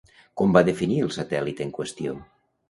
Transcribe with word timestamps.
Com 0.39 0.55
va 0.55 0.63
definir 0.69 0.97
el 1.01 1.11
satèl·lit 1.17 1.63
en 1.67 1.75
qüestió? 1.77 2.17